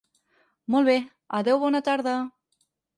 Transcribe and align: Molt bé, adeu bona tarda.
Molt 0.77 0.89
bé, 0.93 0.97
adeu 1.43 1.63
bona 1.67 1.85
tarda. 1.93 2.19